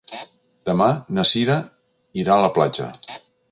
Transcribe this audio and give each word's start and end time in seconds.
Demà 0.69 0.87
na 1.17 1.27
Sira 1.33 1.59
irà 2.25 2.33
a 2.37 2.41
la 2.47 2.51
platja. 2.59 2.91